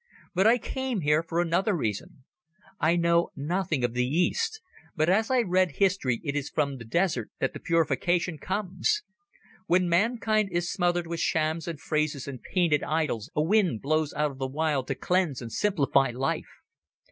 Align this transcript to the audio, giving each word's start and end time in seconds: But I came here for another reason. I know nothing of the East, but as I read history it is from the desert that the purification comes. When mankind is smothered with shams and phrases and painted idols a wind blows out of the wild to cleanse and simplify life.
But 0.33 0.47
I 0.47 0.57
came 0.57 1.01
here 1.01 1.21
for 1.21 1.39
another 1.39 1.75
reason. 1.75 2.23
I 2.79 2.95
know 2.95 3.29
nothing 3.35 3.83
of 3.83 3.93
the 3.93 4.03
East, 4.07 4.59
but 4.95 5.09
as 5.09 5.29
I 5.29 5.41
read 5.43 5.73
history 5.73 6.19
it 6.23 6.35
is 6.35 6.49
from 6.49 6.77
the 6.77 6.83
desert 6.85 7.29
that 7.37 7.53
the 7.53 7.59
purification 7.59 8.39
comes. 8.39 9.03
When 9.67 9.87
mankind 9.87 10.49
is 10.51 10.71
smothered 10.71 11.05
with 11.05 11.19
shams 11.19 11.67
and 11.67 11.79
phrases 11.79 12.27
and 12.27 12.41
painted 12.41 12.81
idols 12.81 13.29
a 13.35 13.43
wind 13.43 13.83
blows 13.83 14.11
out 14.15 14.31
of 14.31 14.39
the 14.39 14.47
wild 14.47 14.87
to 14.87 14.95
cleanse 14.95 15.39
and 15.39 15.51
simplify 15.51 16.09
life. 16.09 16.49